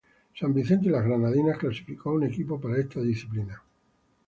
San 0.33 0.51
Vicente 0.55 0.87
y 0.87 0.89
las 0.89 1.03
Granadinas 1.05 1.59
clasificó 1.59 2.09
a 2.09 2.13
un 2.13 2.23
equipo 2.23 2.59
para 2.59 2.77
esta 2.79 2.99
disciplina. 3.01 3.61